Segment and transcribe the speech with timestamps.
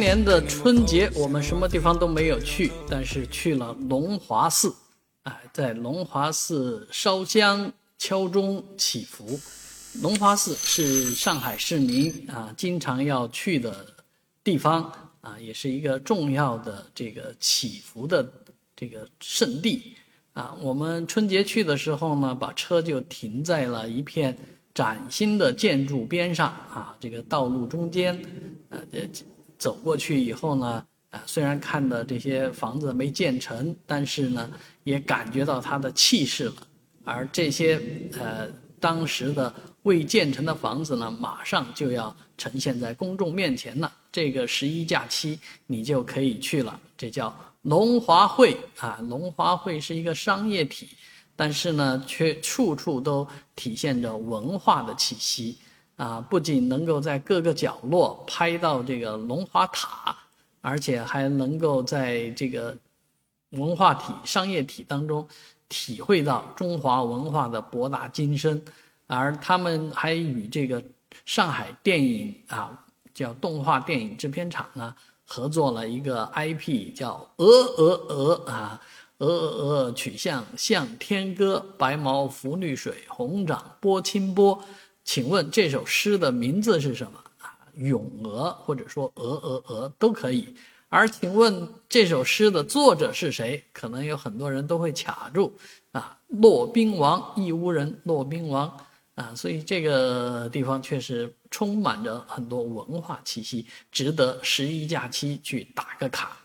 [0.00, 4.74] 年的春节，我们什么地方都没有去，但是去了龙华寺，
[5.24, 9.38] 哎，在龙华寺烧香、敲钟、祈福。
[10.00, 13.86] 龙华寺是上海市民啊经常要去的
[14.42, 14.90] 地方
[15.20, 18.26] 啊，也是一个重要的这个祈福的
[18.74, 19.94] 这个圣地
[20.32, 20.56] 啊。
[20.62, 24.34] 我们春节去的时候呢，把车就停在了一片
[24.72, 28.18] 崭新的建筑边上啊，这个道路中间，
[28.70, 28.80] 呃，
[29.60, 34.50] 走过去以后呢，啊，虽然看的这些房子没建成，但是呢，
[34.84, 36.54] 也感觉到它的气势了。
[37.04, 37.80] 而这些
[38.18, 38.48] 呃
[38.80, 43.92] 当时的未建成的房子呢，马上就要呈现在公众面前了。
[44.10, 47.32] 这个十一假期你就可以去了，这叫
[47.62, 48.98] 龙华会啊。
[49.08, 50.88] 龙华会是一个商业体，
[51.36, 55.58] 但是呢，却处处都体现着文化的气息。
[56.00, 60.16] 啊，不仅能够在各个角落拍到这个龙华塔，
[60.62, 62.74] 而且还能够在这个
[63.50, 65.28] 文化体、商业体当中
[65.68, 68.64] 体会到中华文化的博大精深。
[69.06, 70.82] 而他们还与这个
[71.26, 74.94] 上海电影啊，叫动画电影制片厂呢，
[75.26, 78.80] 合作了一个 IP，叫《鹅鹅鹅》啊，
[79.26, 84.64] 《鹅鹅鹅》曲项向天歌，白毛浮绿水，红掌拨清波。
[85.12, 87.58] 请问这首诗的名字是什么啊？
[87.78, 90.54] 咏鹅或者说鹅鹅鹅都可以。
[90.88, 93.64] 而请问这首诗的作者是谁？
[93.72, 95.58] 可能有很多人都会卡住
[95.90, 96.16] 啊。
[96.28, 98.72] 骆宾王，义乌人，骆宾王
[99.16, 99.34] 啊。
[99.34, 106.36] 所以这个地方确实充满着很多文化气息，值得十一假期去打个卡。